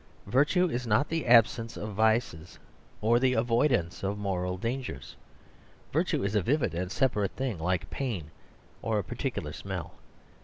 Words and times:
Virtue 0.25 0.67
is 0.67 0.87
not 0.87 1.09
the 1.09 1.27
absence 1.27 1.77
of 1.77 1.93
vices 1.93 2.57
or 3.01 3.19
the 3.19 3.33
avoidance 3.33 4.01
of 4.01 4.17
moral 4.17 4.57
dangers; 4.57 5.15
virtue 5.93 6.23
is 6.23 6.33
a 6.33 6.41
vivid 6.41 6.73
and 6.73 6.91
separate 6.91 7.33
thing, 7.33 7.59
like 7.59 7.87
pain 7.91 8.31
or 8.81 8.97
a 8.97 9.03
particular 9.03 9.53
smell. 9.53 9.93